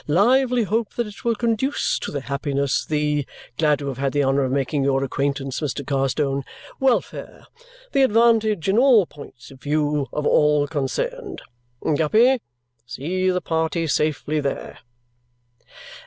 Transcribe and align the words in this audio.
lively 0.07 0.63
hope 0.63 0.95
that 0.95 1.05
it 1.05 1.23
will 1.23 1.35
conduce 1.35 1.99
to 1.99 2.09
the 2.11 2.21
happiness, 2.21 2.83
the 2.85 3.23
(glad 3.59 3.77
to 3.77 3.87
have 3.87 3.99
had 3.99 4.13
the 4.13 4.23
honour 4.23 4.41
of 4.43 4.51
making 4.51 4.83
your 4.83 5.03
acquaintance, 5.03 5.59
Mr. 5.59 5.85
Carstone!) 5.85 6.43
welfare, 6.79 7.45
the 7.91 8.01
advantage 8.01 8.67
in 8.67 8.79
all 8.79 9.05
points 9.05 9.51
of 9.51 9.61
view, 9.61 10.07
of 10.11 10.25
all 10.25 10.65
concerned! 10.65 11.43
Guppy, 11.95 12.39
see 12.87 13.29
the 13.29 13.41
party 13.41 13.85
safely 13.85 14.39
there." 14.39 14.79